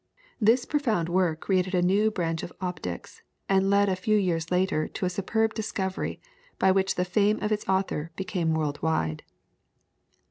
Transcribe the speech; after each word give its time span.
This 0.39 0.65
profound 0.65 1.09
work 1.09 1.41
created 1.41 1.75
a 1.75 1.81
new 1.83 2.09
branch 2.09 2.41
of 2.41 2.51
optics, 2.59 3.21
and 3.47 3.69
led 3.69 3.87
a 3.87 3.95
few 3.95 4.17
years 4.17 4.49
later 4.49 4.87
to 4.87 5.05
a 5.05 5.11
superb 5.11 5.53
discovery, 5.53 6.19
by 6.57 6.71
which 6.71 6.95
the 6.95 7.05
fame 7.05 7.37
of 7.39 7.51
its 7.51 7.69
author 7.69 8.09
became 8.15 8.55
world 8.55 8.81
wide. 8.81 9.21